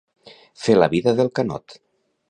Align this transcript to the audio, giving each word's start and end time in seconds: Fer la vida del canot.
Fer 0.63 0.77
la 0.79 0.89
vida 0.95 1.15
del 1.21 1.33
canot. 1.41 1.81